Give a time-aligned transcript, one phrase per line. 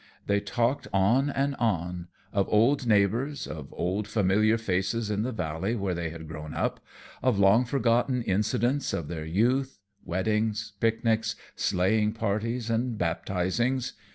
[0.25, 5.75] They talked on and on; of old neighbors, of old familiar faces in the valley
[5.75, 6.79] where they had grown up,
[7.21, 13.93] of long forgotten incidents of their youth weddings, picnics, sleighing parties and baptizings.